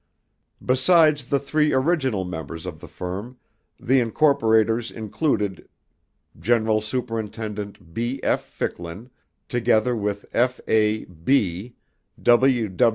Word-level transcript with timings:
Besides 0.65 1.25
the 1.25 1.37
three 1.37 1.73
original 1.73 2.25
members 2.25 2.65
of 2.65 2.79
the 2.79 2.87
firm, 2.87 3.37
the 3.79 3.99
incorporators 3.99 4.89
included 4.89 5.69
General 6.39 6.81
Superintendent 6.81 7.93
B. 7.93 8.19
F. 8.23 8.43
Ficklin, 8.45 9.11
together 9.47 9.95
with 9.95 10.25
F. 10.33 10.59
A. 10.67 11.05